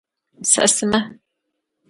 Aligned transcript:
Saɣisima. 0.51 0.99